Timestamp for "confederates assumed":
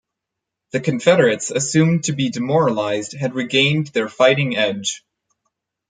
0.79-2.05